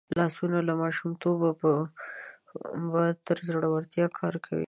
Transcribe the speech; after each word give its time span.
لاسونه 0.17 0.57
له 0.67 0.73
ماشومتوبه 0.83 1.49
تر 3.25 3.37
زوړتیا 3.47 4.05
کار 4.19 4.33
کوي 4.45 4.59